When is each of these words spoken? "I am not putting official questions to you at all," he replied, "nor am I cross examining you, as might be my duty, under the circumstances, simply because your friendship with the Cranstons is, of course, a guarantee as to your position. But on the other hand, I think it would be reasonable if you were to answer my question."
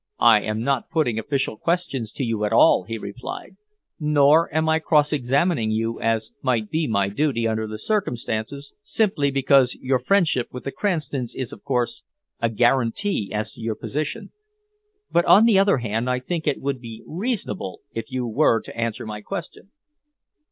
"I 0.19 0.41
am 0.41 0.63
not 0.63 0.89
putting 0.89 1.19
official 1.19 1.57
questions 1.57 2.11
to 2.13 2.23
you 2.23 2.43
at 2.43 2.51
all," 2.51 2.85
he 2.85 2.97
replied, 2.97 3.55
"nor 3.99 4.51
am 4.51 4.67
I 4.67 4.79
cross 4.79 5.11
examining 5.13 5.69
you, 5.69 5.99
as 6.01 6.27
might 6.41 6.71
be 6.71 6.87
my 6.87 7.07
duty, 7.07 7.47
under 7.47 7.67
the 7.67 7.77
circumstances, 7.77 8.71
simply 8.83 9.29
because 9.29 9.75
your 9.75 9.99
friendship 9.99 10.47
with 10.51 10.63
the 10.63 10.71
Cranstons 10.71 11.33
is, 11.35 11.51
of 11.51 11.63
course, 11.63 12.01
a 12.41 12.49
guarantee 12.49 13.29
as 13.31 13.51
to 13.53 13.61
your 13.61 13.75
position. 13.75 14.31
But 15.11 15.25
on 15.25 15.45
the 15.45 15.59
other 15.59 15.77
hand, 15.77 16.09
I 16.09 16.17
think 16.19 16.47
it 16.47 16.59
would 16.59 16.81
be 16.81 17.03
reasonable 17.05 17.81
if 17.93 18.05
you 18.09 18.25
were 18.25 18.59
to 18.61 18.75
answer 18.75 19.05
my 19.05 19.21
question." 19.21 19.69